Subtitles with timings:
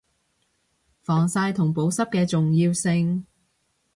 [1.03, 3.27] 防曬同保濕嘅重要性